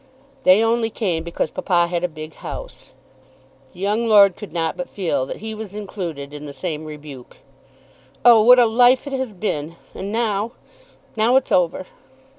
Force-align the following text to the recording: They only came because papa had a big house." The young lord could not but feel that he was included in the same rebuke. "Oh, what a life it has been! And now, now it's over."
They 0.45 0.63
only 0.63 0.89
came 0.89 1.23
because 1.23 1.51
papa 1.51 1.85
had 1.85 2.03
a 2.03 2.07
big 2.07 2.33
house." 2.33 2.91
The 3.71 3.79
young 3.81 4.07
lord 4.07 4.35
could 4.35 4.51
not 4.51 4.75
but 4.75 4.89
feel 4.89 5.27
that 5.27 5.41
he 5.41 5.53
was 5.53 5.75
included 5.75 6.33
in 6.33 6.47
the 6.47 6.53
same 6.53 6.85
rebuke. 6.85 7.37
"Oh, 8.25 8.41
what 8.41 8.57
a 8.57 8.65
life 8.65 9.05
it 9.05 9.13
has 9.13 9.31
been! 9.31 9.75
And 9.93 10.11
now, 10.11 10.53
now 11.15 11.35
it's 11.35 11.51
over." 11.51 11.85